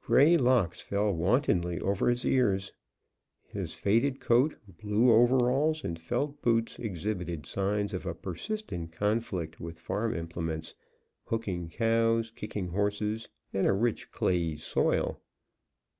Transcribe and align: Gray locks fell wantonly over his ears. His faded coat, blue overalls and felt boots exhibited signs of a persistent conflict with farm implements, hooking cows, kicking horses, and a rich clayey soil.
Gray 0.00 0.36
locks 0.36 0.80
fell 0.80 1.12
wantonly 1.12 1.80
over 1.80 2.08
his 2.08 2.24
ears. 2.24 2.72
His 3.48 3.74
faded 3.74 4.20
coat, 4.20 4.54
blue 4.80 5.10
overalls 5.10 5.82
and 5.82 5.98
felt 5.98 6.40
boots 6.40 6.78
exhibited 6.78 7.46
signs 7.46 7.92
of 7.92 8.06
a 8.06 8.14
persistent 8.14 8.92
conflict 8.92 9.58
with 9.58 9.80
farm 9.80 10.14
implements, 10.14 10.76
hooking 11.24 11.68
cows, 11.68 12.30
kicking 12.30 12.68
horses, 12.68 13.28
and 13.52 13.66
a 13.66 13.72
rich 13.72 14.12
clayey 14.12 14.56
soil. 14.56 15.20